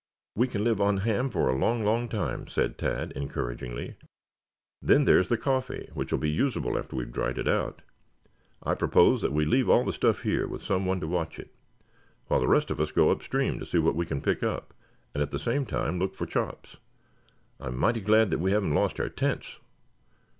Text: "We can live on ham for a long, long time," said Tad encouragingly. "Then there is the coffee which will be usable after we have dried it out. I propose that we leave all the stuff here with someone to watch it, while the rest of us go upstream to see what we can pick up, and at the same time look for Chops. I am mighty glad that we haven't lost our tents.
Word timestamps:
"We 0.35 0.47
can 0.47 0.63
live 0.63 0.81
on 0.81 0.97
ham 0.97 1.29
for 1.29 1.47
a 1.47 1.55
long, 1.55 1.85
long 1.85 2.09
time," 2.09 2.47
said 2.47 2.79
Tad 2.79 3.11
encouragingly. 3.15 3.97
"Then 4.81 5.05
there 5.05 5.19
is 5.19 5.29
the 5.29 5.37
coffee 5.37 5.91
which 5.93 6.11
will 6.11 6.17
be 6.17 6.27
usable 6.31 6.75
after 6.75 6.95
we 6.95 7.03
have 7.03 7.13
dried 7.13 7.37
it 7.37 7.47
out. 7.47 7.83
I 8.63 8.73
propose 8.73 9.21
that 9.21 9.31
we 9.31 9.45
leave 9.45 9.69
all 9.69 9.85
the 9.85 9.93
stuff 9.93 10.23
here 10.23 10.47
with 10.47 10.63
someone 10.63 10.99
to 11.01 11.07
watch 11.07 11.37
it, 11.37 11.53
while 12.25 12.39
the 12.39 12.47
rest 12.47 12.71
of 12.71 12.81
us 12.81 12.91
go 12.91 13.11
upstream 13.11 13.59
to 13.59 13.65
see 13.67 13.77
what 13.77 13.93
we 13.93 14.07
can 14.07 14.21
pick 14.21 14.41
up, 14.41 14.73
and 15.13 15.21
at 15.21 15.29
the 15.29 15.37
same 15.37 15.67
time 15.67 15.99
look 15.99 16.15
for 16.15 16.25
Chops. 16.25 16.77
I 17.59 17.67
am 17.67 17.77
mighty 17.77 18.01
glad 18.01 18.31
that 18.31 18.39
we 18.39 18.49
haven't 18.53 18.73
lost 18.73 18.99
our 18.99 19.07
tents. 19.09 19.59